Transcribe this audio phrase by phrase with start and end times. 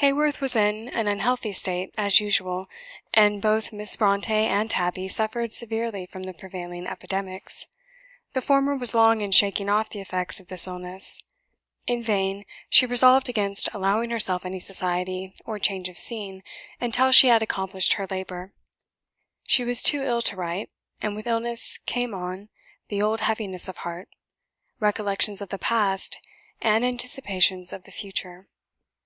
[0.00, 2.68] Haworth was in an unhealthy state, as usual;
[3.14, 7.68] and both Miss Brontë and Tabby suffered severely from the prevailing epidemics.
[8.34, 11.22] The former was long in shaking off the effects of this illness.
[11.86, 16.42] In vain she resolved against allowing herself any society or change of scene
[16.78, 18.52] until she had accomplished her labour.
[19.46, 20.68] She was too ill to write;
[21.00, 22.50] and with illness came on
[22.88, 24.10] the old heaviness of heart,
[24.80, 26.18] recollections of the past,
[26.60, 28.48] and anticipations of the future.